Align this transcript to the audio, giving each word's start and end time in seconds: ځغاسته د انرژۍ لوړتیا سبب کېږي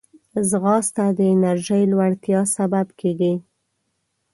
ځغاسته 0.49 1.05
د 1.17 1.19
انرژۍ 1.33 1.83
لوړتیا 1.91 2.41
سبب 2.55 2.87
کېږي 2.99 3.33